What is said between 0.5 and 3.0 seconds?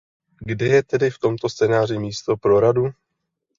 je tedy v tomto scénáři místo pro Radu?